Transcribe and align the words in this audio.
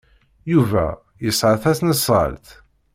Yuba 0.51 0.85
yesɛa 1.25 1.55
tasnasɣalt? 1.63 2.47